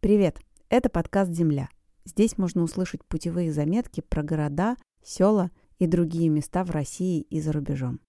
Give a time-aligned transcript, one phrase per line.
[0.00, 0.40] Привет!
[0.70, 1.68] Это подкаст «Земля».
[2.06, 7.52] Здесь можно услышать путевые заметки про города, села и другие места в России и за
[7.52, 8.00] рубежом.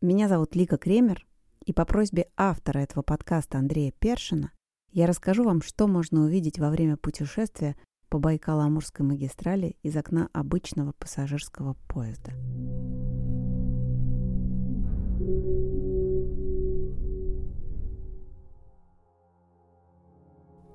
[0.00, 1.26] Меня зовут Лика Кремер,
[1.66, 4.52] и по просьбе автора этого подкаста Андрея Першина
[4.90, 7.76] я расскажу вам, что можно увидеть во время путешествия
[8.08, 12.32] по Байкало-Амурской магистрали из окна обычного пассажирского поезда.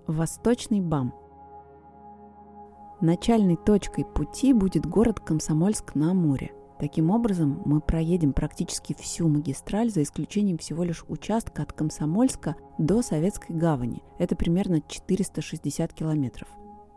[0.10, 1.14] Восточный БАМ.
[3.00, 6.52] Начальной точкой пути будет город Комсомольск-на-Амуре.
[6.80, 13.04] Таким образом, мы проедем практически всю магистраль, за исключением всего лишь участка от Комсомольска до
[13.04, 14.02] Советской гавани.
[14.18, 16.48] Это примерно 460 километров.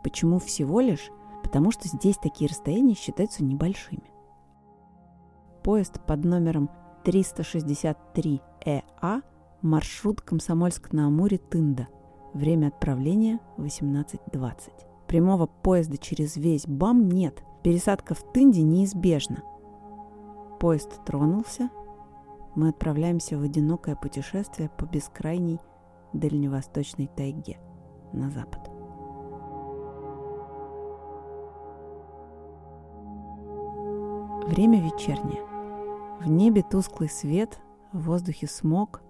[0.03, 1.11] Почему всего лишь?
[1.43, 4.11] Потому что здесь такие расстояния считаются небольшими.
[5.63, 6.71] Поезд под номером
[7.05, 9.21] 363ЭА
[9.61, 11.89] маршрут Комсомольск-на-Амуре-Тында–
[12.33, 14.71] Время отправления 18.20.
[15.07, 17.43] Прямого поезда через весь БАМ нет.
[17.61, 19.43] Пересадка в Тынде неизбежна.
[20.59, 21.69] Поезд тронулся.
[22.55, 25.59] Мы отправляемся в одинокое путешествие по бескрайней
[26.13, 27.59] дальневосточной тайге
[28.13, 28.69] на запад.
[34.47, 35.41] Время вечернее.
[36.19, 37.59] В небе тусклый свет,
[37.91, 39.01] в воздухе смог,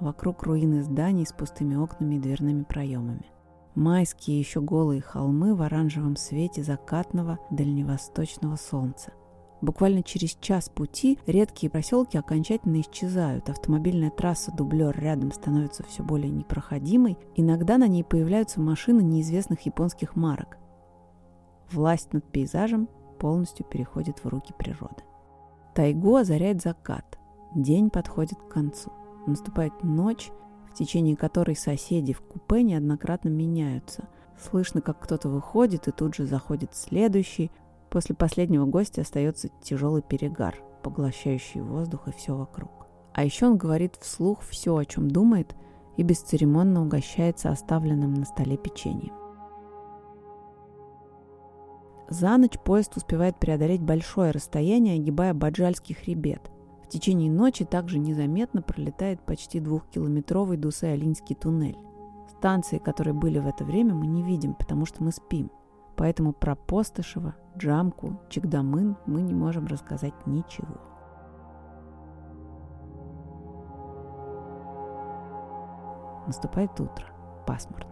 [0.00, 3.26] Вокруг руины зданий с пустыми окнами и дверными проемами.
[3.74, 9.12] Майские еще голые холмы в оранжевом свете закатного дальневосточного солнца.
[9.60, 16.30] Буквально через час пути редкие проселки окончательно исчезают, автомобильная трасса дублер рядом становится все более
[16.30, 20.58] непроходимой, иногда на ней появляются машины неизвестных японских марок.
[21.72, 25.02] Власть над пейзажем полностью переходит в руки природы.
[25.74, 27.18] Тайгу озаряет закат,
[27.54, 28.92] день подходит к концу–
[29.26, 30.30] Наступает ночь,
[30.70, 34.08] в течение которой соседи в купе неоднократно меняются.
[34.38, 37.50] Слышно, как кто-то выходит, и тут же заходит следующий.
[37.90, 42.70] После последнего гостя остается тяжелый перегар, поглощающий воздух и все вокруг.
[43.14, 45.54] А еще он говорит вслух все, о чем думает,
[45.96, 49.12] и бесцеремонно угощается оставленным на столе печеньем.
[52.08, 56.50] За ночь поезд успевает преодолеть большое расстояние, огибая Баджальский хребет.
[56.94, 61.76] Течение ночи также незаметно пролетает почти двухкилометровый Дусе-Алинский туннель.
[62.38, 65.50] Станции, которые были в это время, мы не видим, потому что мы спим.
[65.96, 70.76] Поэтому про Постышева, Джамку, Чикдамын мы не можем рассказать ничего.
[76.28, 77.08] Наступает утро.
[77.44, 77.90] Пасмурно.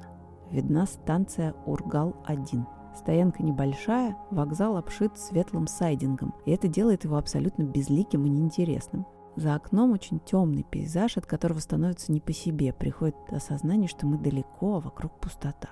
[0.52, 2.81] Видна станция Ургал-1.
[2.94, 9.06] Стоянка небольшая, вокзал обшит светлым сайдингом, и это делает его абсолютно безликим и неинтересным.
[9.34, 12.72] За окном очень темный пейзаж, от которого становится не по себе.
[12.72, 15.70] Приходит осознание, что мы далеко, а вокруг пустота.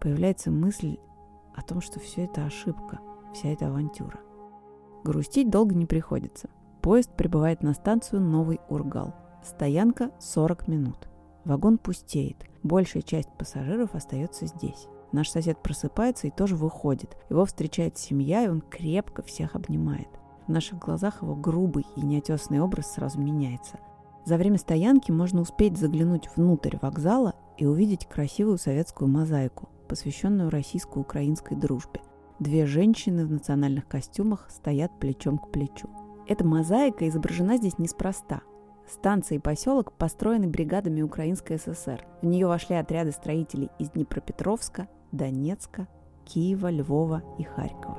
[0.00, 0.98] Появляется мысль
[1.54, 2.98] о том, что все это ошибка,
[3.32, 4.18] вся эта авантюра.
[5.04, 6.50] Грустить долго не приходится.
[6.82, 9.14] Поезд прибывает на станцию Новый Ургал.
[9.44, 11.08] Стоянка 40 минут.
[11.44, 12.44] Вагон пустеет.
[12.64, 14.88] Большая часть пассажиров остается здесь.
[15.12, 17.16] Наш сосед просыпается и тоже выходит.
[17.30, 20.08] Его встречает семья, и он крепко всех обнимает.
[20.46, 23.78] В наших глазах его грубый и неотесный образ сразу меняется.
[24.24, 31.54] За время стоянки можно успеть заглянуть внутрь вокзала и увидеть красивую советскую мозаику, посвященную российско-украинской
[31.54, 32.00] дружбе.
[32.38, 35.88] Две женщины в национальных костюмах стоят плечом к плечу.
[36.28, 38.42] Эта мозаика изображена здесь неспроста.
[38.88, 42.04] Станция и поселок построены бригадами Украинской ССР.
[42.22, 45.88] В нее вошли отряды строителей из Днепропетровска, Донецка,
[46.24, 47.98] Киева, Львова и Харькова.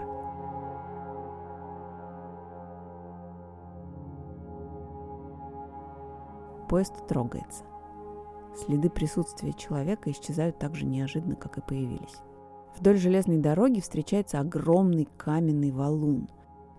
[6.69, 7.63] Поезд трогается.
[8.55, 12.21] Следы присутствия человека исчезают так же неожиданно, как и появились.
[12.77, 16.27] Вдоль железной дороги встречается огромный каменный валун,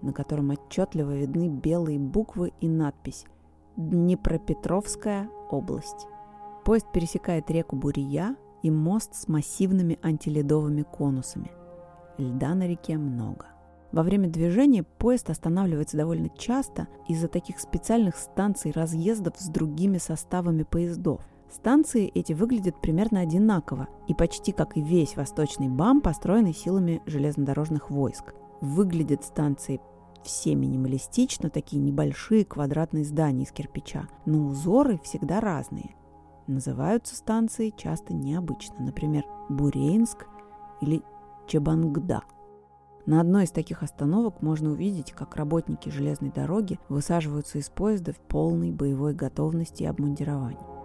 [0.03, 3.25] на котором отчетливо видны белые буквы и надпись
[3.77, 6.07] «Днепропетровская область».
[6.65, 8.37] Поезд пересекает реку Бурия,
[8.69, 11.51] и мост с массивными антиледовыми конусами.
[12.19, 13.47] Льда на реке много.
[13.91, 20.63] Во время движения поезд останавливается довольно часто из-за таких специальных станций разъездов с другими составами
[20.63, 21.23] поездов.
[21.51, 27.91] Станции эти выглядят примерно одинаково и почти как и весь Восточный БАМ построены силами железнодорожных
[27.91, 28.35] войск.
[28.61, 29.81] Выглядят станции
[30.23, 35.95] все минималистично, такие небольшие квадратные здания из кирпича, но узоры всегда разные.
[36.49, 40.27] Называются станции часто необычно, например, Бурейнск
[40.81, 41.03] или
[41.47, 42.23] Чебангда.
[43.07, 48.19] На одной из таких остановок можно увидеть, как работники железной дороги высаживаются из поезда в
[48.19, 50.79] полной боевой готовности и обмундировании.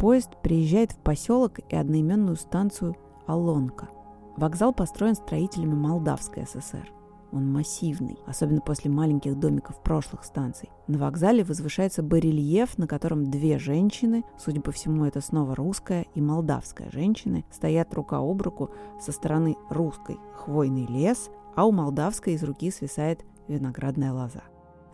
[0.00, 2.96] поезд приезжает в поселок и одноименную станцию
[3.26, 3.90] Алонка.
[4.38, 6.90] Вокзал построен строителями Молдавской ССР.
[7.32, 10.70] Он массивный, особенно после маленьких домиков прошлых станций.
[10.88, 16.20] На вокзале возвышается барельеф, на котором две женщины, судя по всему, это снова русская и
[16.20, 22.42] молдавская женщины, стоят рука об руку со стороны русской хвойный лес, а у молдавской из
[22.42, 24.42] руки свисает виноградная лоза.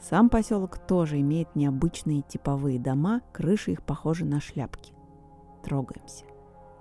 [0.01, 4.93] Сам поселок тоже имеет необычные типовые дома, крыши их похожи на шляпки.
[5.63, 6.25] Трогаемся.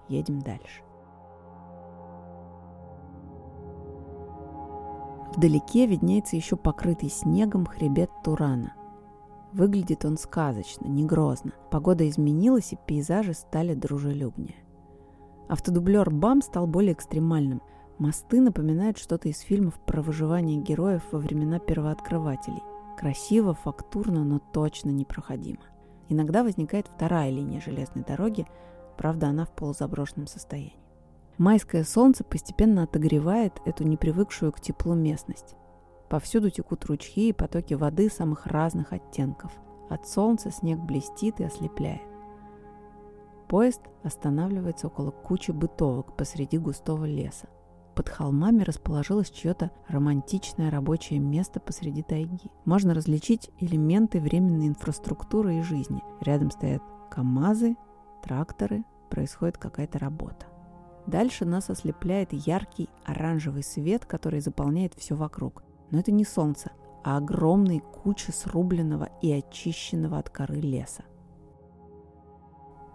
[0.10, 0.85] Едем дальше.
[5.36, 8.74] Вдалеке виднеется еще покрытый снегом хребет Турана.
[9.52, 11.52] Выглядит он сказочно, не грозно.
[11.70, 14.56] Погода изменилась, и пейзажи стали дружелюбнее.
[15.50, 17.62] Автодублер БАМ стал более экстремальным.
[17.98, 22.64] Мосты напоминают что-то из фильмов про выживание героев во времена первооткрывателей.
[22.98, 25.64] Красиво, фактурно, но точно непроходимо.
[26.08, 28.48] Иногда возникает вторая линия железной дороги,
[28.98, 30.85] правда, она в полузаброшенном состоянии.
[31.38, 35.56] Майское солнце постепенно отогревает эту непривыкшую к теплу местность.
[36.10, 39.52] Повсюду текут ручьи и потоки воды самых разных оттенков.
[39.90, 42.02] От солнца снег блестит и ослепляет.
[43.50, 47.48] Поезд останавливается около кучи бытовок посреди густого леса.
[47.96, 52.52] Под холмами расположилось чье-то романтичное рабочее место посреди тайги.
[52.66, 56.04] Можно различить элементы временной инфраструктуры и жизни.
[56.22, 57.76] Рядом стоят КАМАЗы,
[58.24, 60.48] тракторы, происходит какая-то работа.
[61.08, 65.64] Дальше нас ослепляет яркий оранжевый свет, который заполняет все вокруг.
[65.92, 66.72] Но это не солнце,
[67.04, 71.04] а огромные кучи срубленного и очищенного от коры леса.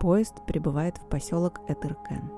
[0.01, 2.33] Поезд прибывает в поселок Этыркен.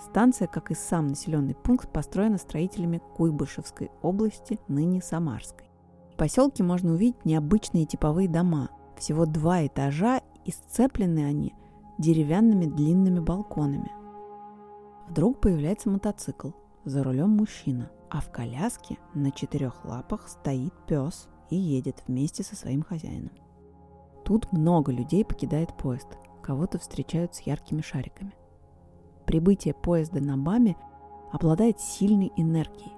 [0.00, 5.66] Станция, как и сам населенный пункт, построена строителями Куйбышевской области, ныне Самарской.
[6.12, 8.68] В поселке можно увидеть необычные типовые дома.
[8.96, 11.54] Всего два этажа и сцеплены они
[11.98, 13.90] деревянными длинными балконами–
[15.08, 16.50] Вдруг появляется мотоцикл,
[16.84, 22.56] за рулем мужчина, а в коляске на четырех лапах стоит пес и едет вместе со
[22.56, 23.32] своим хозяином.
[24.24, 26.08] Тут много людей покидает поезд,
[26.42, 28.34] кого-то встречают с яркими шариками.
[29.26, 30.76] Прибытие поезда на БАМе
[31.32, 32.92] обладает сильной энергией.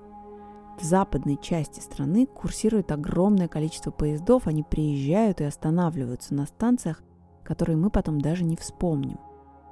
[0.78, 7.02] В западной части страны курсирует огромное количество поездов, они приезжают и останавливаются на станциях,
[7.44, 9.18] которые мы потом даже не вспомним.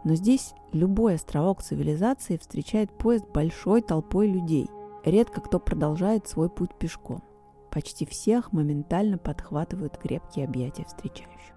[0.05, 4.69] Но здесь любой островок цивилизации встречает поезд большой толпой людей.
[5.05, 7.23] Редко кто продолжает свой путь пешком.
[7.71, 11.55] Почти всех моментально подхватывают крепкие объятия встречающих.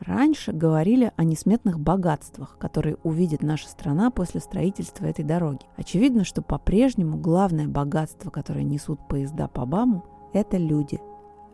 [0.00, 5.66] Раньше говорили о несметных богатствах, которые увидит наша страна после строительства этой дороги.
[5.76, 11.00] Очевидно, что по-прежнему главное богатство, которое несут поезда по БАМу, это люди,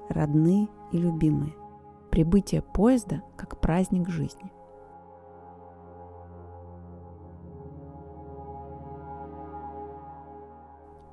[0.08, 1.54] родные и любимые.
[2.10, 4.52] Прибытие поезда как праздник жизни.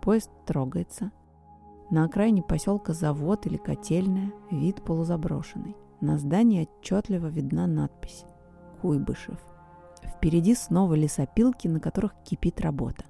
[0.03, 1.11] Поезд трогается.
[1.89, 5.77] На окраине поселка завод или котельная, вид полузаброшенный.
[6.01, 8.25] На здании отчетливо видна надпись
[8.81, 9.39] «Куйбышев».
[10.03, 13.05] Впереди снова лесопилки, на которых кипит работа.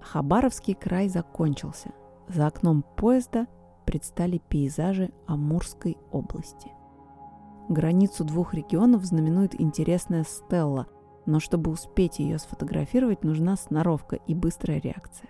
[0.00, 1.90] Хабаровский край закончился.
[2.28, 3.46] За окном поезда
[3.84, 6.72] предстали пейзажи Амурской области.
[7.68, 10.86] Границу двух регионов знаменует интересная стелла,
[11.26, 15.28] но чтобы успеть ее сфотографировать, нужна сноровка и быстрая реакция.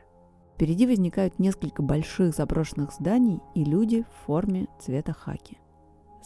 [0.61, 5.57] Впереди возникают несколько больших заброшенных зданий и люди в форме цвета хаки.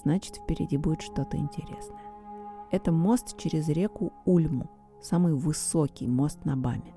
[0.02, 2.02] Значит, впереди будет что-то интересное.
[2.72, 4.68] Это мост через реку Ульму,
[5.00, 6.96] самый высокий мост на Баме.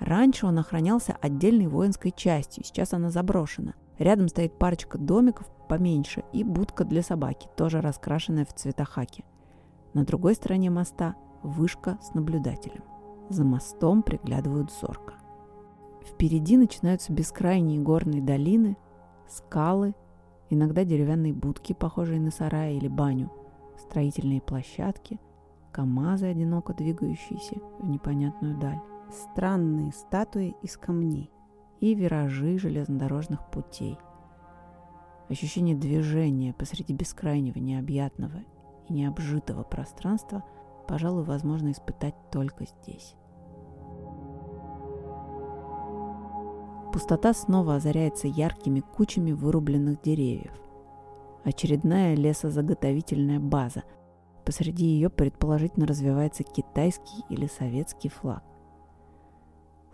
[0.00, 3.74] Раньше он охранялся отдельной воинской частью, сейчас она заброшена.
[3.98, 9.26] Рядом стоит парочка домиков поменьше и будка для собаки, тоже раскрашенная в цвета хаки.
[9.92, 12.82] На другой стороне моста вышка с наблюдателем.
[13.28, 15.12] За мостом приглядывают зорко.
[16.04, 18.76] Впереди начинаются бескрайние горные долины,
[19.28, 19.94] скалы,
[20.50, 23.30] иногда деревянные будки, похожие на сараи или баню,
[23.78, 25.20] строительные площадки,
[25.72, 31.30] КАМАЗы, одиноко двигающиеся в непонятную даль, странные статуи из камней
[31.80, 33.98] и виражи железнодорожных путей.
[35.28, 38.44] Ощущение движения посреди бескрайнего, необъятного
[38.88, 40.42] и необжитого пространства,
[40.88, 43.14] пожалуй, возможно испытать только здесь.
[46.98, 50.50] Пустота снова озаряется яркими кучами вырубленных деревьев.
[51.44, 53.84] Очередная лесозаготовительная база.
[54.44, 58.42] Посреди ее предположительно развивается китайский или советский флаг.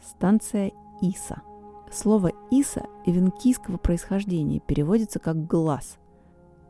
[0.01, 1.43] Станция Иса.
[1.93, 5.99] Слово Иса эвенкийского происхождения переводится как «глаз».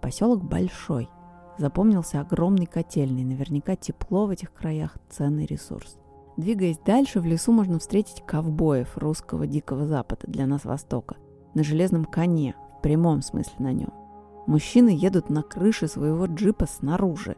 [0.03, 1.09] Поселок большой.
[1.59, 5.97] запомнился огромный котельный, наверняка тепло в этих краях– ценный ресурс.
[6.37, 11.17] Двигаясь дальше, в лесу можно встретить ковбоев русского Дикого Запада, для нас Востока,
[11.55, 13.93] на железном коне, в прямом смысле на нем.
[14.47, 17.37] Мужчины едут на крыше своего джипа снаружи.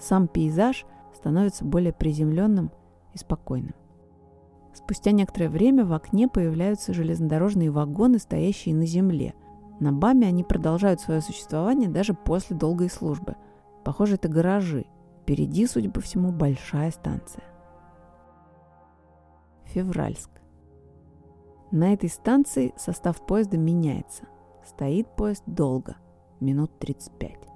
[0.00, 2.72] Сам пейзаж становится более приземленным
[3.14, 3.74] и спокойным.
[4.74, 9.34] Спустя некоторое время в окне появляются железнодорожные вагоны, стоящие на земле.
[9.80, 13.36] На БАМе они продолжают свое существование даже после долгой службы.
[13.84, 14.86] Похоже, это гаражи.
[15.22, 17.44] Впереди, судя по всему, большая станция.
[19.66, 20.30] Февральск.
[21.70, 24.24] На этой станции состав поезда меняется.
[24.64, 25.96] Стоит поезд долго,
[26.40, 27.48] минут 35.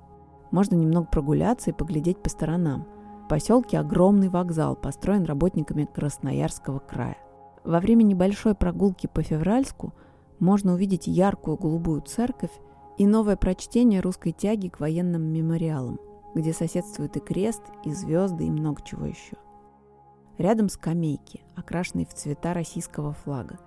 [0.51, 2.87] Можно немного прогуляться и поглядеть по сторонам.
[3.25, 7.19] В поселке огромный вокзал, построен работниками Красноярского края.
[7.65, 9.93] Во время небольшой прогулки по Февральску
[10.39, 12.53] можно увидеть яркую голубую церковь
[12.97, 16.01] и новое прочтение русской тяги к военным мемориалам,
[16.35, 19.37] где соседствуют и крест, и звезды, и много чего еще.
[20.39, 23.59] Рядом скамейки, окрашенные в цвета российского флага.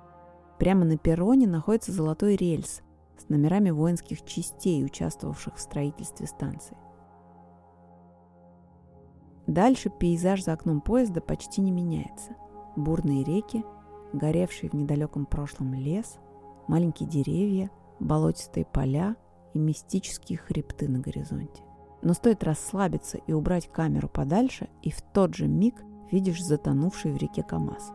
[0.59, 2.81] Прямо на перроне находится золотой рельс
[3.17, 6.77] с номерами воинских частей, участвовавших в строительстве станции.
[9.47, 12.35] Дальше пейзаж за окном поезда почти не меняется.
[12.75, 13.63] Бурные реки,
[14.13, 16.19] горевший в недалеком прошлом лес,
[16.67, 19.15] маленькие деревья, болотистые поля
[19.55, 21.63] и мистические хребты на горизонте.
[22.03, 25.75] Но стоит расслабиться и убрать камеру подальше, и в тот же миг
[26.11, 27.91] видишь затонувший в реке КАМАЗ.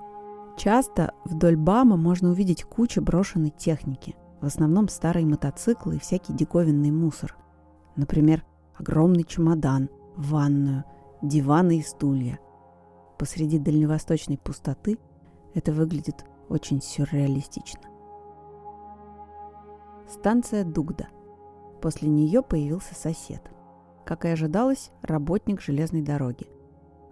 [0.57, 6.91] Часто вдоль БАМа можно увидеть кучу брошенной техники, в основном старые мотоциклы и всякий диковинный
[6.91, 7.37] мусор.
[7.97, 8.45] Например,
[8.77, 10.85] огромный чемодан, ванную,
[11.23, 12.39] диваны и стулья.
[13.19, 14.99] Посреди дальневосточной пустоты
[15.55, 17.83] это выглядит очень сюрреалистично.
[20.09, 21.09] Станция Дугда.
[21.81, 23.43] После нее появился сосед.
[24.05, 26.47] Как и ожидалось, работник железной дороги–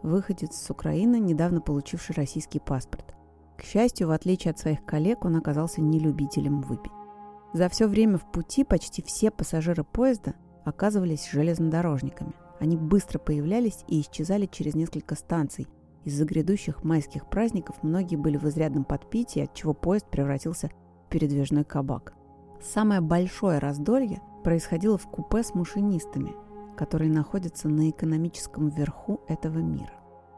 [0.02, 3.14] выходец с Украины, недавно получивший российский паспорт.
[3.56, 6.92] К счастью, в отличие от своих коллег, он оказался не любителем выпить.
[7.52, 12.32] За все время в пути почти все пассажиры поезда оказывались железнодорожниками.
[12.60, 15.68] Они быстро появлялись и исчезали через несколько станций.
[16.04, 20.70] Из-за грядущих майских праздников многие были в изрядном подпитии, от чего поезд превратился
[21.06, 22.14] в передвижной кабак.
[22.60, 26.32] Самое большое раздолье происходило в купе с машинистами,
[26.76, 29.92] которые находятся на экономическом верху этого мира.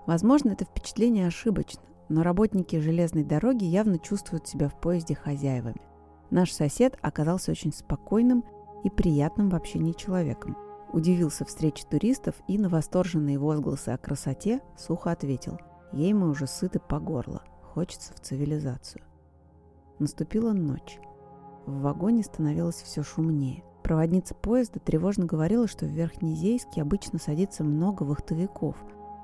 [0.06, 5.80] Возможно, это впечатление ошибочно, но работники железной дороги явно чувствуют себя в поезде хозяевами.
[6.30, 8.44] Наш сосед оказался очень спокойным
[8.82, 10.56] и приятным в общении человеком.
[10.92, 15.58] Удивился встрече туристов и на восторженные возгласы о красоте сухо ответил
[15.92, 19.02] «Ей мы уже сыты по горло, хочется в цивилизацию».
[19.98, 20.98] Наступила ночь.
[21.66, 28.02] В вагоне становилось все шумнее– Проводница поезда тревожно говорила, что в Верхнезейске обычно садится много
[28.04, 28.76] вахтовиков.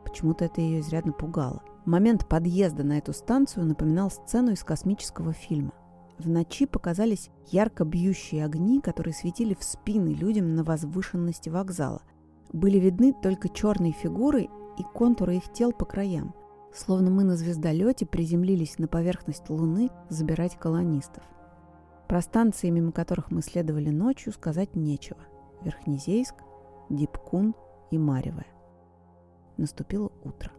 [0.04, 1.62] Почему-то это ее изрядно пугало.
[1.86, 5.72] Момент подъезда на эту станцию напоминал сцену из космического фильма.
[6.18, 12.02] В ночи показались ярко бьющие огни, которые светили в спины людям на возвышенности вокзала.
[12.52, 16.34] Были видны только черные фигуры и контуры их тел по краям.
[16.74, 21.22] Словно мы на звездолете приземлились на поверхность Луны забирать колонистов.
[22.10, 25.20] Про станции, мимо которых мы следовали ночью, сказать нечего.
[25.62, 26.34] Верхнезейск,
[26.88, 27.54] Дипкун
[27.92, 28.48] и Маревая.
[29.56, 30.50] Наступило утро.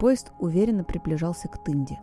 [0.00, 2.00] Поезд уверенно приближался к Тынде.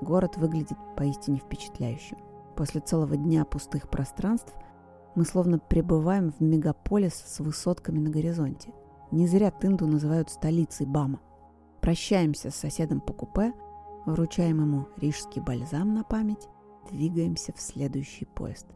[0.00, 2.18] Город выглядит поистине впечатляющим.
[2.56, 4.54] После целого дня пустых пространств
[5.16, 8.72] мы словно пребываем в мегаполис с высотками на горизонте.
[9.10, 11.18] Не зря Тынду называют столицей Бама.
[11.80, 13.52] Прощаемся с соседом по купе,
[14.06, 16.46] вручаем ему рижский бальзам на память
[16.88, 18.66] двигаемся в следующий поезд.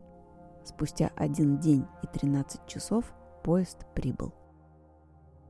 [0.65, 4.33] Спустя один день и 13 часов поезд прибыл.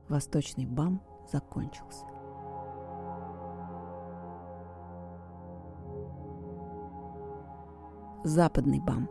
[0.09, 2.05] Восточный БАМ закончился.
[8.23, 9.09] Западный БАМ.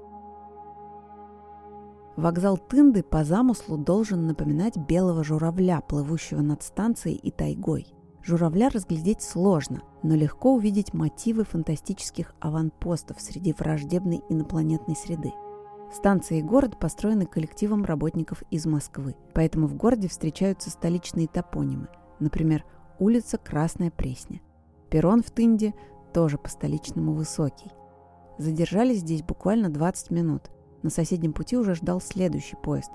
[2.16, 7.94] Вокзал Тынды по замыслу должен напоминать белого журавля, плывущего над станцией и тайгой–
[8.25, 15.33] Журавля разглядеть сложно, но легко увидеть мотивы фантастических аванпостов среди враждебной инопланетной среды.
[15.93, 21.88] Станция и город построены коллективом работников из Москвы, поэтому в городе встречаются столичные топонимы,
[22.19, 22.64] например,
[22.99, 24.40] улица Красная Пресня.
[24.88, 25.75] Перрон в Тынде
[26.14, 27.71] тоже по-столичному высокий.
[28.38, 30.50] Задержались здесь буквально 20 минут.
[30.83, 32.90] На соседнем пути уже ждал следующий поезд.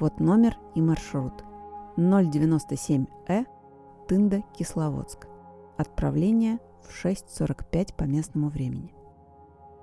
[0.00, 1.32] Вот номер и маршрут.
[1.96, 3.46] 097Э
[4.08, 5.26] Тында, Кисловодск.
[5.76, 8.94] Отправление в 6.45 по местному времени.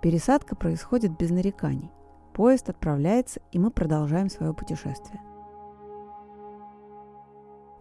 [0.02, 1.92] Пересадка происходит без нареканий.
[2.34, 5.22] Поезд отправляется, и мы продолжаем свое путешествие.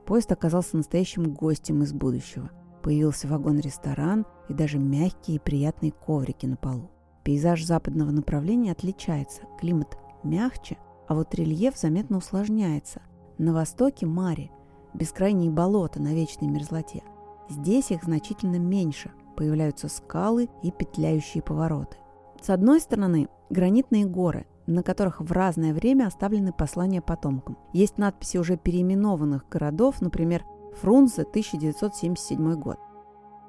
[0.04, 2.50] Поезд оказался настоящим гостем из будущего.
[2.82, 6.90] Появился вагон-ресторан и даже мягкие и приятные коврики на полу.
[7.22, 9.42] Пейзаж западного направления отличается.
[9.61, 13.00] Климат мягче, а вот рельеф заметно усложняется.
[13.38, 14.50] На востоке море,
[14.94, 17.02] бескрайние болота на вечной мерзлоте.
[17.49, 21.96] Здесь их значительно меньше, появляются скалы и петляющие повороты.
[22.40, 27.58] С одной стороны, гранитные горы, на которых в разное время оставлены послания потомкам.
[27.72, 30.44] Есть надписи уже переименованных городов, например,
[30.80, 32.78] Фрунзе, 1977 год.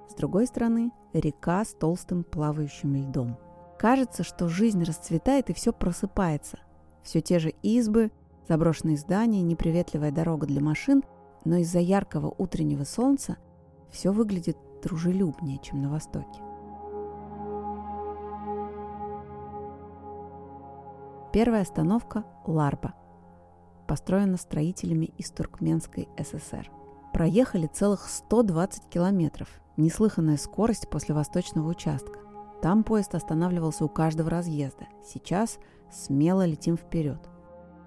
[0.09, 3.37] С другой стороны, река с толстым плавающим льдом.
[3.79, 6.59] Кажется, что жизнь расцветает и все просыпается.
[7.01, 8.11] Все те же избы,
[8.47, 11.03] заброшенные здания, неприветливая дорога для машин,
[11.45, 13.37] но из-за яркого утреннего солнца
[13.89, 16.41] все выглядит дружелюбнее, чем на Востоке.
[21.31, 22.93] Первая остановка– Ларба.
[23.87, 26.69] Построена строителями из Туркменской ССР.
[27.11, 29.49] Проехали целых 120 километров.
[29.75, 32.19] Неслыханная скорость после восточного участка.
[32.61, 34.85] Там поезд останавливался у каждого разъезда.
[35.03, 35.57] Сейчас
[35.91, 37.19] смело летим вперед.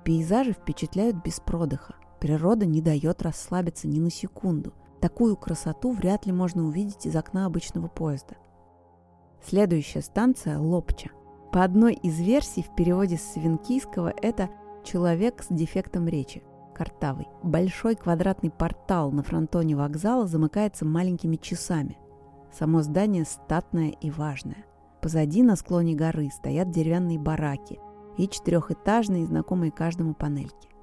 [0.04, 1.94] Пейзажи впечатляют без продыха.
[2.26, 4.74] Природа не дает расслабиться ни на секунду.
[5.00, 8.34] Такую красоту вряд ли можно увидеть из окна обычного поезда.
[9.46, 11.10] Следующая станция– Лопча.
[11.52, 14.50] По одной из версий в переводе с свинкийского это
[14.82, 16.42] «человек с дефектом речи»–
[16.74, 17.28] картавый.
[17.44, 21.96] Большой квадратный портал на фронтоне вокзала замыкается маленькими часами.
[22.52, 24.66] Само здание статное и важное.
[25.00, 27.78] Позади на склоне горы стоят деревянные бараки
[28.18, 30.75] и четырехэтажные, знакомые каждому панельки.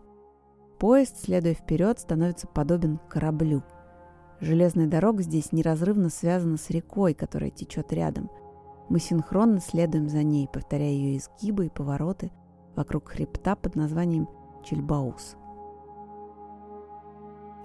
[0.84, 3.64] Поезд, следуя вперед, становится подобен кораблю.
[4.42, 8.30] Железная дорога здесь неразрывно связана с рекой, которая течет рядом–
[8.90, 12.32] мы синхронно следуем за ней, повторяя ее изгибы и повороты
[12.76, 14.28] вокруг хребта под названием
[14.64, 15.36] Чильбаус.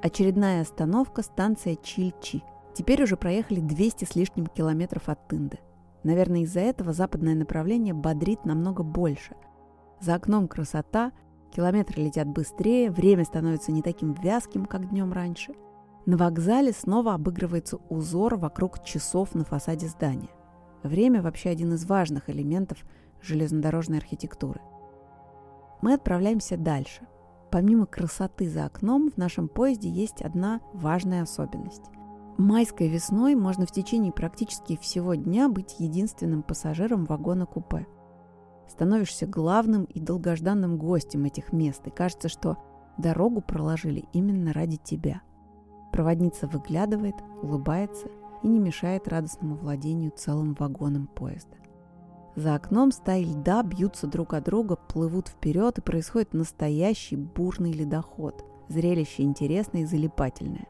[0.02, 2.42] Очередная остановка– станция Чильчи.
[2.72, 5.58] Теперь уже проехали 200 с лишним километров от Тынды.
[6.04, 9.34] Наверное, из-за этого западное направление бодрит намного больше.
[10.00, 11.10] За окном красота,
[11.50, 15.54] километры летят быстрее, время становится не таким вязким, как днем раньше.
[16.06, 20.30] На вокзале снова обыгрывается узор вокруг часов на фасаде здания.
[20.82, 22.78] Время вообще один из важных элементов
[23.20, 24.60] железнодорожной архитектуры.
[25.82, 27.06] Мы отправляемся дальше.
[27.50, 31.84] Помимо красоты за окном, в нашем поезде есть одна важная особенность.
[32.36, 37.86] Майской весной можно в течение практически всего дня быть единственным пассажиром вагона-купе.
[38.68, 42.58] Становишься главным и долгожданным гостем этих мест, и кажется, что
[42.98, 45.22] дорогу проложили именно ради тебя.
[45.92, 48.08] Проводница выглядывает, улыбается
[48.42, 51.56] и не мешает радостному владению целым вагоном поезда.
[52.36, 58.44] За окном стаи льда бьются друг о друга, плывут вперед, и происходит настоящий бурный ледоход.
[58.68, 60.68] Зрелище интересное и залипательное.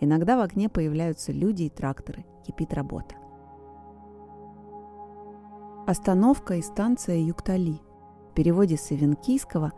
[0.00, 2.24] Иногда в окне появляются люди и тракторы.
[2.44, 3.14] Кипит работа.
[5.86, 7.80] Остановка и станция Юктали.
[8.30, 9.72] В переводе с ивенкийского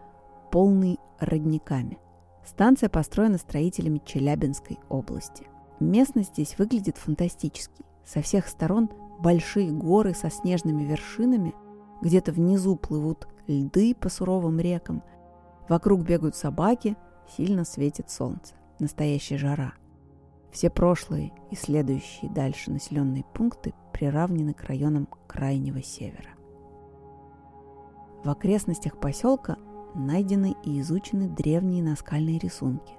[0.50, 1.98] «полный родниками».
[2.44, 5.46] Станция построена строителями Челябинской области–
[5.80, 7.84] Местность здесь выглядит фантастически.
[8.04, 8.90] Со всех сторон
[9.20, 11.54] большие горы со снежными вершинами,
[12.02, 15.02] где-то внизу плывут льды по суровым рекам,
[15.68, 16.96] вокруг бегают собаки,
[17.36, 18.54] сильно светит солнце.
[18.80, 19.74] Настоящая жара.
[20.50, 26.30] Все прошлые и следующие дальше населенные пункты приравнены к районам Крайнего Севера.
[28.24, 29.56] В окрестностях поселка
[29.94, 32.94] найдены и изучены древние наскальные рисунки.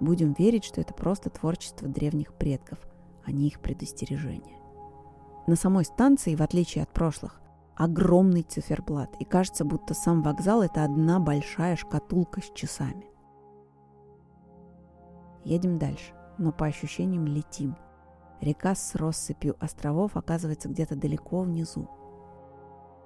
[0.00, 2.78] Будем верить, что это просто творчество древних предков,
[3.24, 4.58] а не их предостережение.
[5.46, 7.40] На самой станции, в отличие от прошлых,
[7.76, 13.06] огромный циферблат, и кажется, будто сам вокзал– это одна большая шкатулка с часами.
[15.44, 17.76] Едем дальше, но по ощущениям летим.
[18.40, 21.88] Река с россыпью островов оказывается где-то далеко внизу.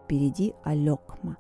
[0.04, 1.36] Впереди Алекма.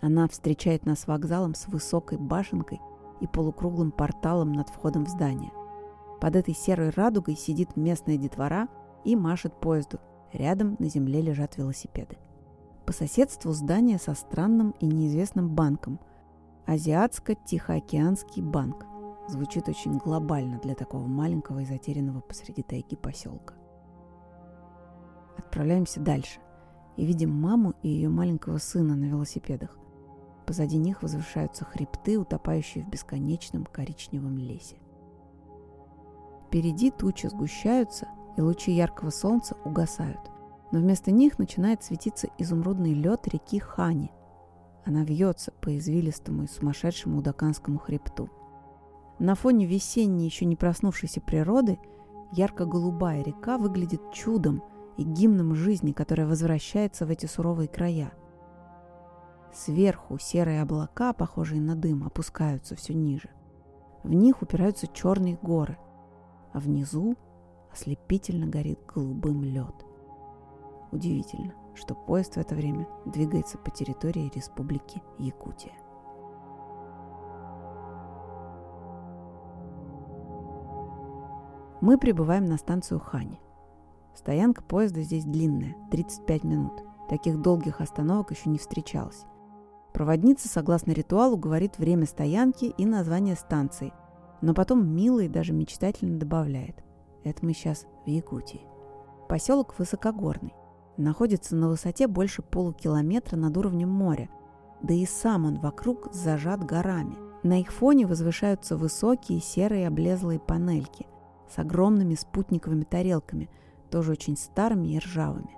[0.00, 2.80] Она встречает нас вокзалом с высокой башенкой–
[3.20, 5.52] и полукруглым порталом над входом в здание.
[6.20, 8.68] Под этой серой радугой сидит местная детвора
[9.04, 9.98] и машет поезду.
[10.32, 12.18] Рядом на земле лежат велосипеды.
[12.84, 15.98] По соседству здание со странным и неизвестным банком.
[16.66, 18.86] Азиатско-Тихоокеанский банк.
[19.28, 23.54] Звучит очень глобально для такого маленького и затерянного посреди тайги поселка.
[25.36, 26.40] Отправляемся дальше
[26.96, 29.76] и видим маму и ее маленького сына на велосипедах.
[30.46, 34.76] Позади них возвышаются хребты, утопающие в бесконечном коричневом лесе.
[36.46, 40.20] Впереди тучи сгущаются, и лучи яркого солнца угасают.
[40.70, 44.12] Но вместо них начинает светиться изумрудный лед реки Хани.
[44.84, 48.30] Она вьется по извилистому и сумасшедшему Удаканскому хребту.
[49.18, 51.78] На фоне весенней, еще не проснувшейся природы,
[52.32, 54.62] ярко-голубая река выглядит чудом
[54.96, 58.12] и гимном жизни, которая возвращается в эти суровые края.
[59.54, 63.30] Сверху серые облака, похожие на дым, опускаются все ниже.
[64.02, 65.78] В них упираются черные горы,
[66.52, 67.16] а внизу
[67.72, 69.74] ослепительно горит голубым лед.
[70.92, 75.72] Удивительно, что поезд в это время двигается по территории Республики Якутия.
[81.82, 83.38] Мы прибываем на станцию Хани.
[84.14, 86.82] Стоянка поезда здесь длинная, 35 минут.
[87.10, 89.26] Таких долгих остановок еще не встречалось.
[89.92, 93.92] Проводница, согласно ритуалу, говорит время стоянки и название станции,
[94.40, 96.82] но потом мило и даже мечтательно добавляет.
[97.24, 98.62] Это мы сейчас в Якутии.
[99.28, 100.54] Поселок Высокогорный.
[100.96, 104.30] Находится на высоте больше полукилометра над уровнем моря,
[104.82, 107.16] да и сам он вокруг зажат горами.
[107.42, 111.06] На их фоне возвышаются высокие серые облезлые панельки
[111.48, 113.48] с огромными спутниковыми тарелками,
[113.90, 115.56] тоже очень старыми и ржавыми.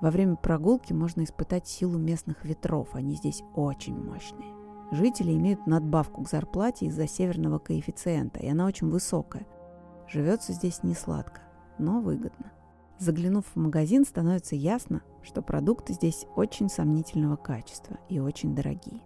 [0.00, 4.52] Во время прогулки можно испытать силу местных ветров, они здесь очень мощные.
[4.90, 9.46] Жители имеют надбавку к зарплате из-за северного коэффициента, и она очень высокая.
[10.08, 11.40] Живется здесь не сладко,
[11.78, 12.52] но выгодно.
[12.98, 19.00] Заглянув в магазин, становится ясно, что продукты здесь очень сомнительного качества и очень дорогие.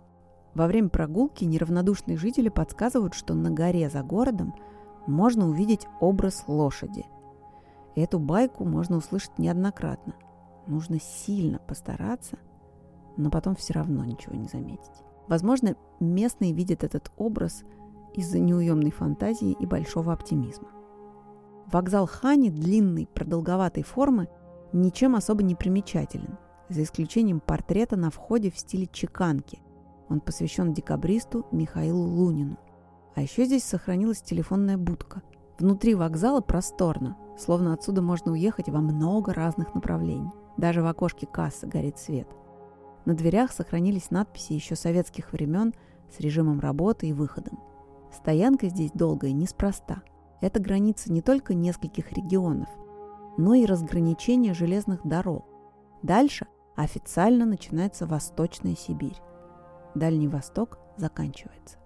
[0.55, 4.55] Во время прогулки неравнодушные жители подсказывают, что на горе за городом
[5.07, 7.07] можно увидеть образ лошади.
[7.95, 10.15] Эту байку можно услышать неоднократно.
[10.67, 12.39] Нужно сильно постараться,
[13.17, 15.03] но потом все равно ничего не заметить.
[15.29, 17.65] Возможно, местные видят этот образ
[18.15, 20.69] из-за неуемной фантазии и большого оптимизма.
[21.67, 24.29] Вокзал Хани длинной, продолговатой формы
[24.73, 26.39] ничем особо не примечателен,
[26.69, 29.61] за исключением портрета на входе в стиле чеканки.
[30.09, 32.59] Он посвящен декабристу Михаилу Лунину.
[33.17, 35.23] А еще здесь сохранилась телефонная будка.
[35.59, 40.31] Внутри вокзала просторно, словно отсюда можно уехать во много разных направлений.
[40.59, 42.29] Даже в окошке кассы горит свет.
[43.07, 45.73] На дверях сохранились надписи еще советских времен
[46.15, 47.59] с режимом работы и выходом.
[48.13, 50.03] Стоянка здесь долгая неспроста–
[50.43, 52.69] это граница не только нескольких регионов,
[53.39, 55.47] но и разграничение железных дорог.
[56.03, 59.17] Дальше официально начинается Восточная Сибирь.
[59.95, 61.79] Дальний Восток заканчивается.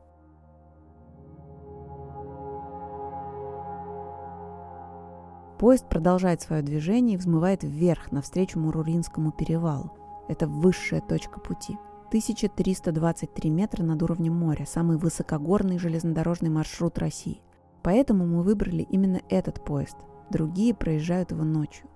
[5.61, 9.93] Поезд продолжает свое движение и взмывает вверх навстречу Муруринскому перевалу.
[10.27, 11.77] Это высшая точка пути.
[12.09, 17.43] 1323 метра над уровнем моря, самый высокогорный железнодорожный маршрут России.
[17.83, 19.99] Поэтому мы выбрали именно этот поезд.
[20.31, 21.91] Другие проезжают его ночью.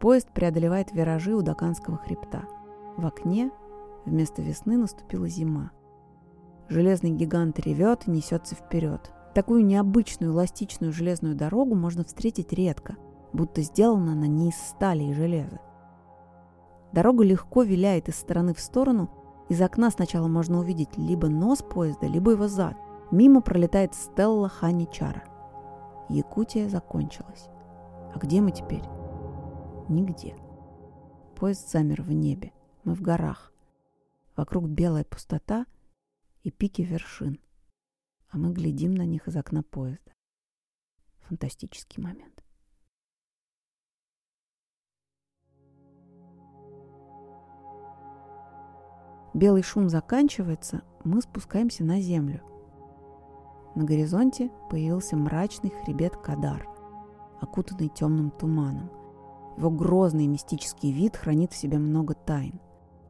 [0.00, 2.46] Поезд преодолевает виражи у Даканского хребта.
[2.96, 3.52] В окне
[4.06, 5.70] вместо весны наступила зима.
[6.68, 9.12] Железный гигант ревет и несется вперед.
[9.36, 12.96] Такую необычную эластичную железную дорогу можно встретить редко,
[13.34, 15.60] будто сделана она не из стали и железа.
[16.94, 19.10] Дорога легко виляет из стороны в сторону,
[19.50, 22.78] из окна сначала можно увидеть либо нос поезда, либо его зад.
[23.10, 25.24] Мимо пролетает Стелла Ханичара.
[26.08, 27.50] Якутия закончилась.
[28.14, 28.84] А где мы теперь?
[29.90, 30.34] Нигде.
[31.34, 32.54] Поезд замер в небе.
[32.84, 33.52] Мы в горах.
[34.34, 35.66] Вокруг белая пустота
[36.42, 37.38] и пики вершин.
[38.28, 40.12] А мы глядим на них из окна поезда.
[41.28, 42.44] Фантастический момент.
[49.34, 52.42] Белый шум заканчивается, мы спускаемся на землю–
[53.76, 56.66] на горизонте появился мрачный хребет Кадар,
[57.42, 58.90] окутанный темным туманом.
[59.58, 62.58] Его грозный мистический вид хранит в себе много тайн.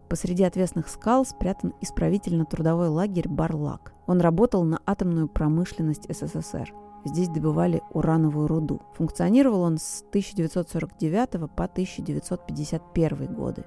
[0.09, 3.93] Посреди отвесных скал спрятан исправительно-трудовой лагерь Барлак.
[4.07, 6.73] Он работал на атомную промышленность СССР.
[7.05, 8.83] Здесь добывали урановую руду.
[8.95, 13.65] Функционировал он с 1949 по 1951 годы.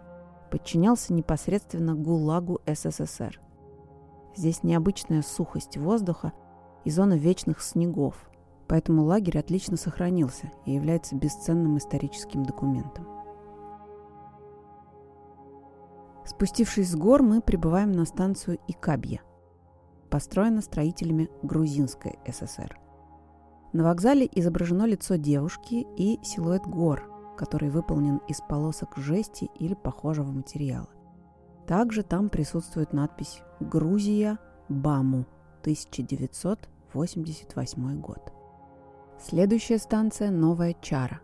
[0.51, 3.39] Подчинялся непосредственно ГУЛАГу СССР.
[4.35, 6.33] Здесь необычная сухость воздуха–
[6.85, 8.15] и зона вечных снегов,
[8.67, 13.07] поэтому лагерь отлично сохранился и является бесценным историческим документом.
[16.29, 19.21] Спустившись с гор, мы прибываем на станцию Икабья,
[20.11, 22.77] построена строителями Грузинской ССР.
[23.73, 30.31] На вокзале изображено лицо девушки и силуэт гор, который выполнен из полосок жести или похожего
[30.31, 30.89] материала.
[31.65, 34.37] Также там присутствует надпись «Грузия
[34.69, 35.25] Баму»
[35.61, 38.31] 1988 год.
[39.19, 41.21] Следующая станция– Новая Чара.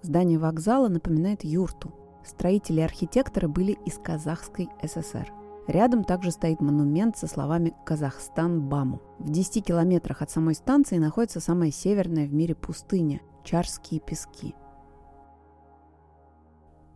[0.00, 1.92] Здание вокзала напоминает юрту.
[2.26, 5.32] Строители и архитекторы были из Казахской ССР.
[5.68, 9.00] Рядом также стоит монумент со словами «Казахстан Баму».
[9.18, 14.56] В 10 километрах от самой станции находится самая северная в мире пустыня– Чарские пески.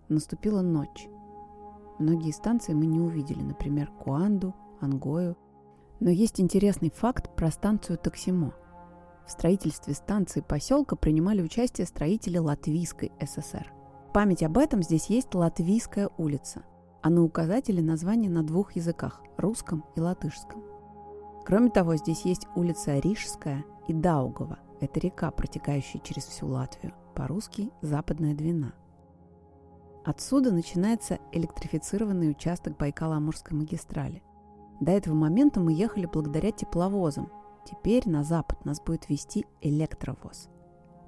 [0.09, 1.09] Наступила ночь.
[2.01, 5.37] Многие станции мы не увидели, например, Куанду, Ангою.
[6.01, 8.53] Но есть интересный факт про станцию Таксимо.
[9.27, 13.73] В строительстве станции поселка принимали участие строители Латвийской ССР.
[14.12, 16.62] Память об этом здесь есть Латвийская улица–
[17.03, 20.62] а на указателе название на двух языках– русском и латышском.
[21.44, 27.70] Кроме того, здесь есть улица Рижская и Даугова– это река, протекающая через всю Латвию, по-русски–
[27.81, 28.75] Западная Двина.
[30.05, 34.23] Отсюда начинается электрифицированный участок Байкало-Амурской магистрали.
[34.81, 37.31] До этого момента мы ехали благодаря тепловозам.
[37.66, 40.49] Теперь на запад нас будет вести электровоз.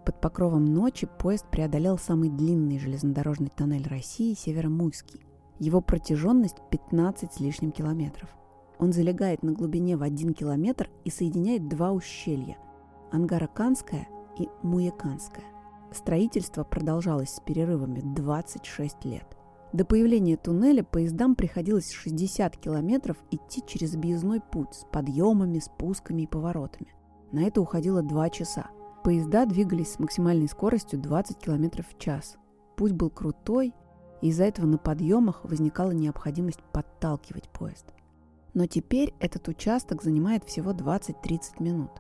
[0.05, 5.21] Под покровом ночи поезд преодолел самый длинный железнодорожный тоннель России– Северомуйский.
[5.61, 8.29] Его протяженность 15 с лишним километров.
[8.81, 12.57] Он залегает на глубине в 1 километр и соединяет два ущелья–
[13.13, 15.45] Ангараканское и Муяканское.
[15.93, 19.27] Строительство продолжалось с перерывами 26 лет.
[19.73, 26.27] До появления туннеля поездам приходилось 60 километров идти через объездной путь с подъемами, спусками и
[26.27, 26.93] поворотами.
[27.31, 28.71] На это уходило 2 часа.
[29.03, 32.37] Поезда двигались с максимальной скоростью 20 км в час.
[32.77, 33.75] Путь был крутой,
[34.21, 37.87] и из-за этого на подъемах возникала необходимость подталкивать поезд.
[38.55, 41.91] Но теперь этот участок занимает всего 20-30 минут.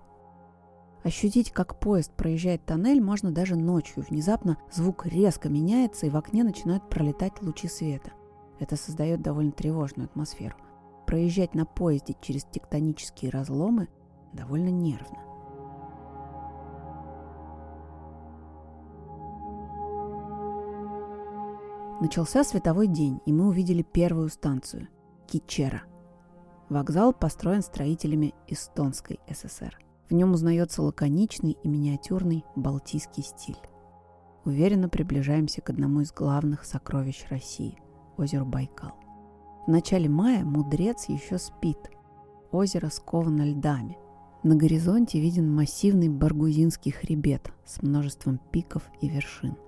[1.03, 4.05] Ощутить, как поезд проезжает тоннель, можно даже ночью.
[4.09, 8.13] Внезапно звук резко меняется, и в окне начинают пролетать лучи света.
[8.61, 10.55] Это создает довольно тревожную атмосферу.
[11.05, 13.89] Проезжать на поезде через тектонические разломы
[14.33, 15.32] довольно нервно.
[22.03, 24.89] Начался световой день, и мы увидели первую станцию–
[25.29, 25.85] Кичера.
[26.69, 29.79] Вокзал построен строителями Эстонской ССР.
[30.11, 33.61] В нем узнается лаконичный и миниатюрный балтийский стиль.
[34.45, 37.79] Уверенно приближаемся к одному из главных сокровищ России–
[38.17, 38.95] озеру Байкал.
[39.69, 41.79] В начале мая мудрец еще спит.
[42.51, 43.97] Озеро сковано льдами.
[44.43, 49.57] На горизонте виден массивный Баргузинский хребет с множеством пиков и вершин–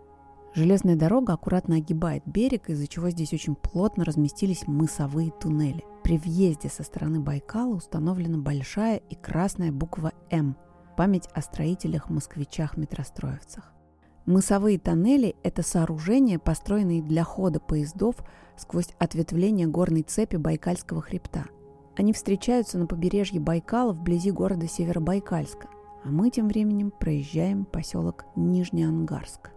[0.55, 5.83] Железная дорога аккуратно огибает берег, из-за чего здесь очень плотно разместились мысовые туннели.
[6.05, 10.55] При въезде со стороны Байкала установлена большая и красная буква «М»–
[10.97, 13.73] память о строителях-москвичах-метростроевцах.
[14.27, 18.15] Мысовые тоннели– это сооружения, построенные для хода поездов
[18.57, 21.47] сквозь ответвление горной цепи Байкальского хребта.
[21.97, 25.67] Они встречаются на побережье Байкала вблизи города Северобайкальска,
[26.05, 29.54] а мы тем временем проезжаем поселок Нижнеангарск.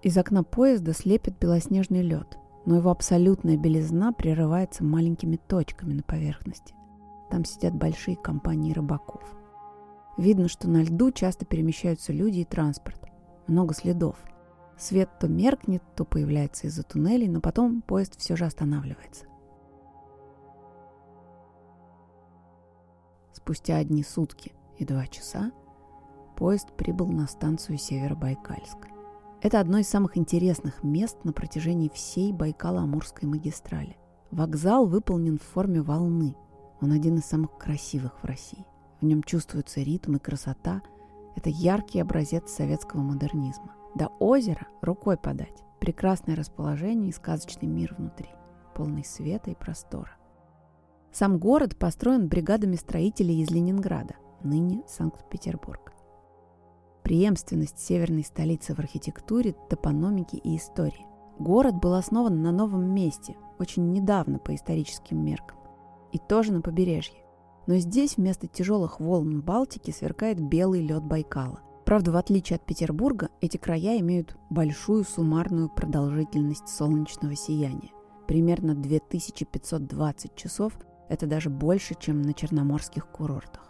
[0.00, 6.74] Из окна поезда слепит белоснежный лед, но его абсолютная белизна прерывается маленькими точками на поверхности.
[7.30, 9.22] Там сидят большие компании рыбаков.
[10.16, 13.00] Видно, что на льду часто перемещаются люди и транспорт.
[13.48, 14.16] Много следов.
[14.76, 19.26] Свет то меркнет, то появляется из-за туннелей, но потом поезд все же останавливается.
[23.32, 25.50] Спустя одни сутки и два часа
[26.36, 28.97] поезд прибыл на станцию Северобайкальск.
[29.40, 33.96] Это одно из самых интересных мест на протяжении всей Байкало-Амурской магистрали.
[34.32, 36.34] Вокзал выполнен в форме волны.
[36.80, 38.66] Он один из самых красивых в России.
[39.00, 40.82] В нем чувствуется ритм и красота.
[41.36, 43.76] Это яркий образец советского модернизма.
[43.94, 45.62] До озера рукой подать.
[45.78, 48.30] Прекрасное расположение и сказочный мир внутри,
[48.74, 50.16] полный света и простора.
[51.12, 55.92] Сам город построен бригадами строителей из Ленинграда, ныне Санкт-Петербург
[57.08, 61.06] преемственность северной столицы в архитектуре, топономике и истории.
[61.38, 65.56] Город был основан на новом месте, очень недавно по историческим меркам,
[66.12, 67.24] и тоже на побережье.
[67.66, 71.60] Но здесь вместо тяжелых волн Балтики сверкает белый лед Байкала.
[71.86, 77.90] Правда, в отличие от Петербурга, эти края имеют большую суммарную продолжительность солнечного сияния.
[78.26, 80.74] Примерно 2520 часов–
[81.08, 83.67] это даже больше, чем на черноморских курортах.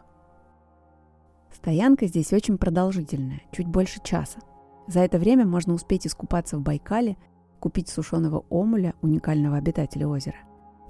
[1.53, 4.41] Стоянка здесь очень продолжительная, чуть больше часа.
[4.87, 7.17] За это время можно успеть искупаться в Байкале,
[7.61, 10.39] купить сушеного омуля, уникального обитателя озера,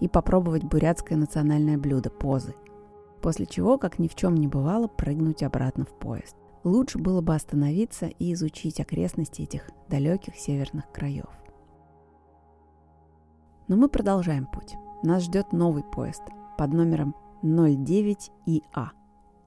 [0.00, 2.54] и попробовать бурятское национальное блюдо– позы.
[3.22, 6.36] После чего, как ни в чем не бывало, прыгнуть обратно в поезд.
[6.64, 11.28] Лучше было бы остановиться и изучить окрестности этих далеких северных краев.
[13.68, 14.74] Но мы продолжаем путь.
[15.02, 16.22] Нас ждет новый поезд
[16.56, 18.88] под номером 09ИА.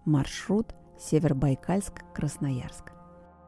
[0.06, 2.92] Маршрут Севербайкальск-Красноярск.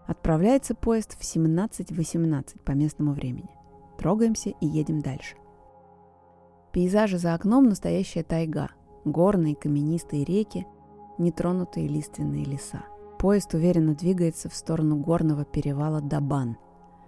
[0.07, 3.49] Отправляется поезд в 17.18 по местному времени.
[3.97, 5.35] Трогаемся и едем дальше.
[6.71, 8.69] Пейзажи за окном– настоящая тайга.
[9.05, 10.65] Горные каменистые реки,
[11.17, 12.83] нетронутые лиственные леса.
[13.19, 16.57] Поезд уверенно двигается в сторону горного перевала Дабан.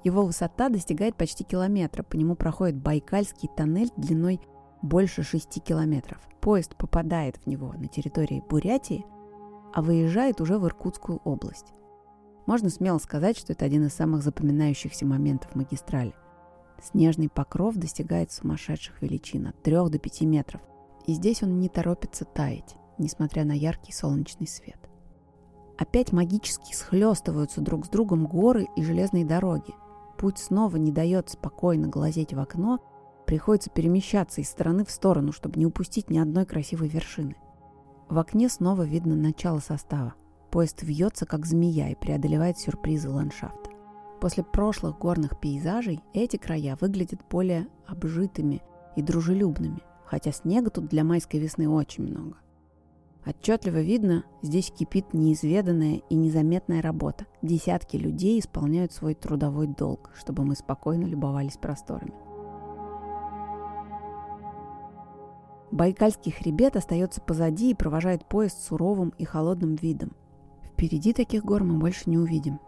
[0.03, 4.39] Его высота достигает почти километра, по нему проходит Байкальский тоннель длиной
[4.81, 6.19] больше 6 километров.
[6.41, 9.03] Поезд попадает в него на территории Бурятии,
[9.75, 11.73] а выезжает уже в Иркутскую область.
[12.45, 16.15] Можно смело сказать, что это один из самых запоминающихся моментов магистрали.
[16.81, 20.61] Снежный покров достигает сумасшедших величин от 3 до 5 метров.
[21.05, 24.79] И здесь он не торопится таять, несмотря на яркий солнечный свет.
[25.77, 29.73] Опять магически схлестываются друг с другом горы и железные дороги.
[30.17, 32.79] Путь снова не дает спокойно глазеть в окно,
[33.27, 37.35] приходится перемещаться из стороны в сторону, чтобы не упустить ни одной красивой вершины.
[38.09, 40.13] В окне снова видно начало состава.
[40.51, 43.71] Поезд вьется, как змея, и преодолевает сюрпризы ландшафта.
[44.21, 48.61] После прошлых горных пейзажей эти края выглядят более обжитыми
[48.95, 52.37] и дружелюбными, хотя снега тут для майской весны очень много.
[53.25, 57.25] Отчетливо видно, здесь кипит неизведанная и незаметная работа.
[57.41, 62.13] Десятки людей исполняют свой трудовой долг, чтобы мы спокойно любовались просторами.
[65.75, 70.13] Байкальский хребет остается позади и провожает поезд суровым и холодным видом.
[70.63, 72.61] Впереди таких гор мы больше не увидим.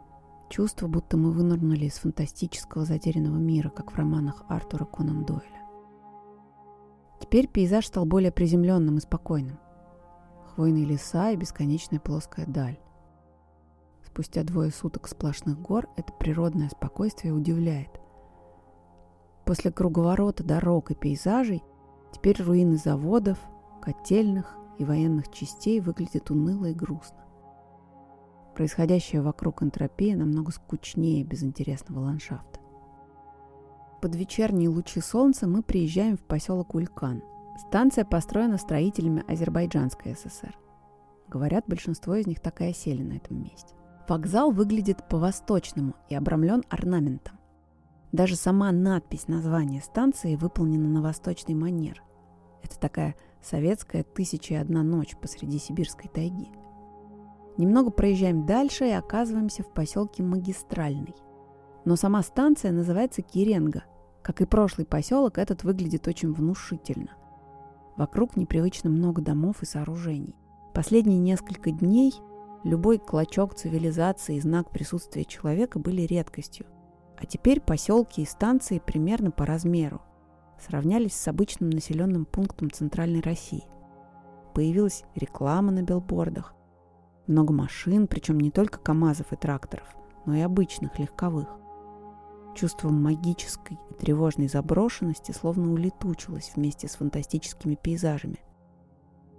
[0.50, 5.62] Чувство, будто мы вынырнули из фантастического затерянного мира, как в романах Артура Конан Дойля.
[7.22, 9.58] Теперь пейзаж стал более приземленным и спокойным.
[10.54, 12.78] Хвойные леса и бесконечная плоская даль.
[14.06, 18.02] Спустя двое суток сплошных гор это природное спокойствие удивляет.
[19.46, 21.64] После круговорота дорог и пейзажей
[22.12, 23.38] теперь руины заводов,
[23.82, 27.26] котельных и военных частей выглядят уныло и грустно.
[28.56, 32.60] Происходящая вокруг энтропия намного скучнее безинтересного ландшафта.
[34.02, 37.24] Под вечерние лучи солнца мы приезжаем в поселок Улькан.
[37.58, 40.56] Станция построена строителями Азербайджанской ССР.
[41.28, 43.74] Говорят, большинство из них так и осели на этом месте.
[44.08, 47.37] Вокзал выглядит по-восточному и обрамлен орнаментом.
[48.18, 52.04] Даже сама надпись названия станции выполнена на восточный манер.
[52.64, 56.50] Это такая советская «Тысяча и одна ночь» посреди сибирской тайги–
[57.58, 61.16] Немного проезжаем дальше и оказываемся в поселке Магистральный.
[61.86, 63.84] Но сама станция называется Киренга.
[64.22, 67.12] Как и прошлый поселок, этот выглядит очень внушительно.
[67.96, 70.36] Вокруг непривычно много домов и сооружений.
[70.76, 72.14] Последние несколько дней
[72.64, 76.68] любой клочок цивилизации и знак присутствия человека были редкостью.
[77.18, 80.02] А теперь поселки и станции примерно по размеру
[80.60, 83.64] сравнялись с обычным населенным пунктом Центральной России.
[84.54, 86.56] Появилась реклама на билбордах,
[87.28, 89.88] много машин, причем не только КАМАЗов и тракторов,
[90.26, 91.48] но и обычных легковых.
[92.56, 98.40] Чувство магической и тревожной заброшенности словно улетучилось вместе с фантастическими пейзажами.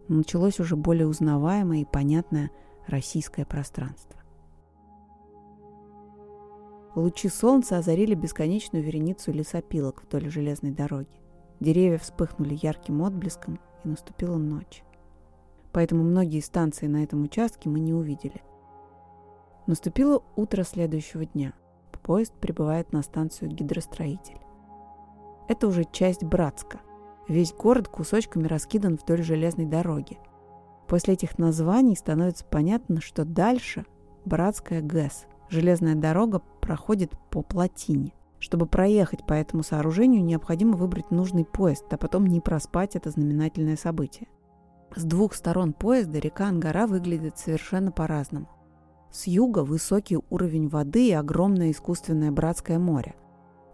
[0.07, 2.51] Началось уже более узнаваемое и понятное
[2.87, 4.18] российское пространство.
[6.99, 11.21] Лучи солнца озарили бесконечную вереницу лесопилок вдоль железной дороги.
[11.61, 14.83] Деревья вспыхнули ярким отблеском, и наступила ночь
[15.79, 18.43] поэтому многие станции на этом участке мы не увидели.
[19.69, 21.53] Наступило утро следующего дня.
[22.03, 24.41] Поезд прибывает на станцию «Гидростроитель».
[25.47, 26.81] Это уже часть Братска.
[27.29, 30.19] Весь город кусочками раскидан вдоль железной дороги.
[30.89, 33.85] После этих названий становится понятно, что дальше
[34.25, 35.27] Братская ГЭС.
[35.49, 38.13] Железная дорога проходит по плотине.
[38.39, 43.77] Чтобы проехать по этому сооружению, необходимо выбрать нужный поезд, а потом не проспать это знаменательное
[43.77, 44.29] событие.
[44.95, 48.49] С двух сторон поезда река Ангара выглядит совершенно по-разному.
[49.11, 53.15] С юга высокий уровень воды и огромное искусственное Братское море.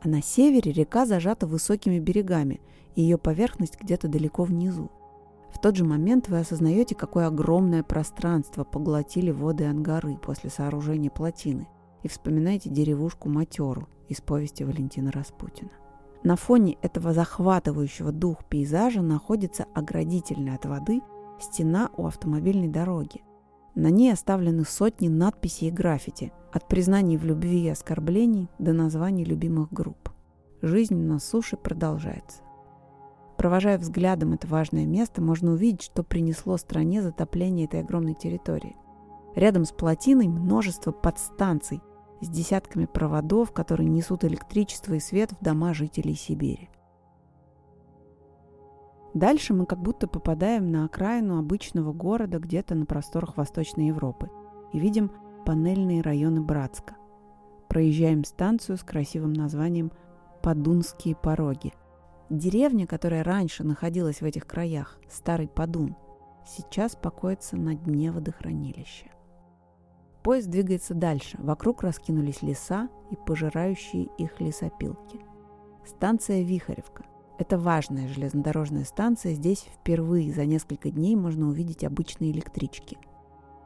[0.01, 2.61] А на севере река зажата высокими берегами,
[2.95, 4.91] и ее поверхность где-то далеко внизу.
[5.55, 11.69] В тот же момент вы осознаете, какое огромное пространство поглотили воды Ангары после сооружения плотины,
[12.03, 15.71] и вспоминаете деревушку Матеру из повести Валентина Распутина.
[16.25, 21.01] На фоне этого захватывающего дух пейзажа находится оградительная от воды
[21.41, 23.23] стена у автомобильной дороги.
[23.75, 29.25] На ней оставлены сотни надписей и граффити, от признаний в любви и оскорблений до названий
[29.25, 30.11] любимых групп.
[30.63, 32.44] Жизнь на суше продолжается.
[33.37, 38.77] Провожая взглядом это важное место, можно увидеть, что принесло стране затопление этой огромной территории.
[39.35, 41.81] Рядом с плотиной множество подстанций–
[42.25, 46.71] с десятками проводов, которые несут электричество и свет в дома жителей Сибири.
[49.13, 54.29] Дальше мы как будто попадаем на окраину обычного города где-то на просторах Восточной Европы
[54.73, 55.13] и видим
[55.47, 56.97] панельные районы Братска.
[57.69, 59.93] Проезжаем станцию с красивым названием
[60.43, 61.73] «Подунские пороги».
[62.39, 65.97] Деревня, которая раньше находилась в этих краях, Старый Подун,
[66.45, 69.07] сейчас покоится на дне водохранилища.
[70.25, 71.37] Поезд двигается дальше.
[71.39, 75.21] Вокруг раскинулись леса и пожирающие их лесопилки.
[75.87, 77.05] Станция Вихаревка.
[77.39, 79.35] Это важная железнодорожная станция.
[79.35, 82.97] Здесь впервые за несколько дней можно увидеть обычные электрички.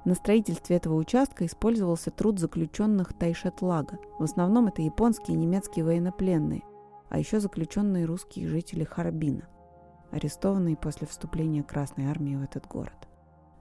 [0.04, 3.98] На строительстве этого участка использовался труд заключенных Тайшетлага.
[4.18, 6.62] В основном это японские и немецкие военнопленные,
[7.08, 9.48] а еще заключенные русские жители Харбина,
[10.10, 13.08] арестованные после вступления Красной Армии в этот город.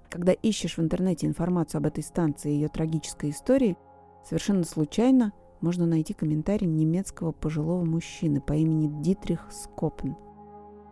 [0.10, 3.78] Когда ищешь в интернете информацию об этой станции и ее трагической истории,
[4.24, 10.16] совершенно случайно можно найти комментарий немецкого пожилого мужчины по имени Дитрих Скопн.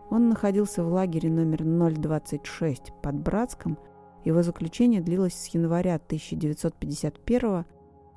[0.09, 3.77] Он находился в лагере номер 026 под Братском.
[4.23, 7.65] Его заключение длилось с января 1951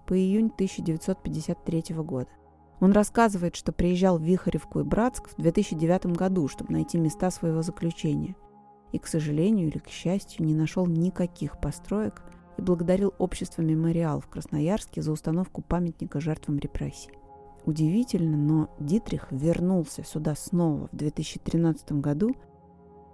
[0.07, 2.29] по июнь 1953 года.
[2.81, 7.63] Он рассказывает, что приезжал в Вихаревку и Братск в 2009 году, чтобы найти места своего
[7.63, 8.37] заключения–
[8.93, 12.23] и, к сожалению или к счастью, не нашел никаких построек
[12.57, 17.11] и благодарил общество «Мемориал» в Красноярске за установку памятника жертвам репрессий.
[17.65, 22.35] Удивительно, но Дитрих вернулся сюда снова в 2013 году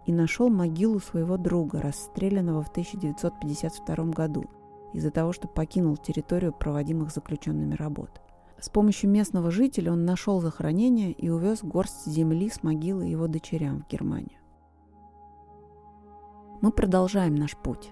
[0.06, 4.44] и нашел могилу своего друга, расстрелянного в 1952 году
[4.92, 8.20] из-за того, что покинул территорию проводимых заключенными работ.
[8.58, 13.82] С помощью местного жителя он нашел захоронение и увез горсть земли с могилы его дочерям
[13.82, 14.38] в Германию.
[16.60, 17.90] Мы продолжаем наш путь.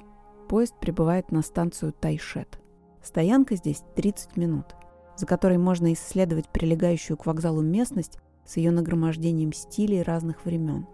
[0.48, 2.58] Поезд прибывает на станцию Тайшет.
[3.02, 4.76] Стоянка здесь 30 минут,
[5.16, 10.86] за которой можно исследовать прилегающую к вокзалу местность с ее нагромождением стилей разных времен.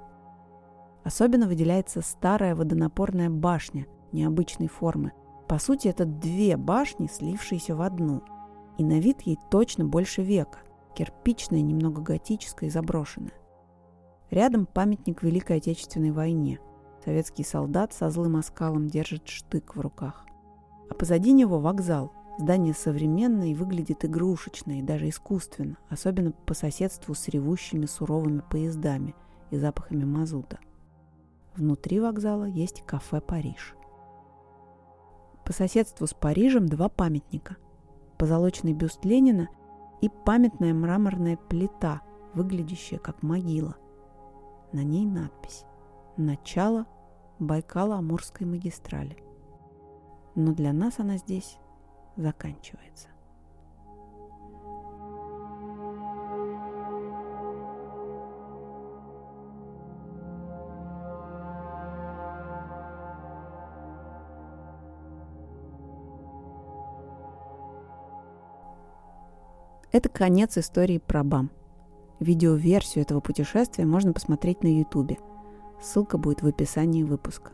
[1.04, 5.12] Особенно выделяется старая водонапорная башня необычной формы.
[5.46, 8.22] По сути, это две башни, слившиеся в одну.
[8.78, 10.60] И на вид ей точно больше века.
[10.94, 13.34] Кирпичная, немного готическая и заброшенная.
[14.30, 16.58] Рядом памятник Великой Отечественной войне–
[17.04, 20.26] Советский солдат со злым оскалом держит штык в руках.
[20.90, 22.12] А позади него вокзал.
[22.38, 29.14] Здание современное и выглядит игрушечно и даже искусственно, особенно по соседству с ревущими суровыми поездами
[29.50, 30.58] и запахами мазута.
[31.56, 33.74] Внутри вокзала есть кафе «Париж».
[35.44, 37.56] По соседству с Парижем два памятника.
[38.18, 39.48] Позолоченный бюст Ленина
[40.00, 42.02] и памятная мраморная плита,
[42.34, 43.76] выглядящая как могила.
[44.72, 45.64] На ней надпись
[46.16, 46.86] начало
[47.38, 49.16] Байкало-Амурской магистрали.
[50.34, 51.58] Но для нас она здесь
[52.16, 53.08] заканчивается.
[69.99, 71.51] Это конец истории про БАМ.
[72.20, 75.18] Видеоверсию этого путешествия можно посмотреть на Ютубе–
[75.80, 77.53] Ссылка будет в описании выпуска.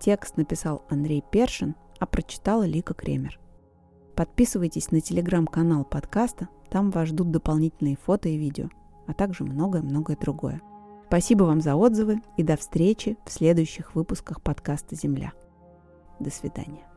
[0.00, 3.38] Текст написал Андрей Першин, а прочитала Лика Кремер.
[4.16, 8.68] Подписывайтесь на телеграм-канал подкаста, там вас ждут дополнительные фото и видео,
[9.06, 10.60] а также многое-многое другое.
[11.06, 15.32] Спасибо вам за отзывы и до встречи в следующих выпусках подкаста «Земля».
[16.18, 16.89] До свидания.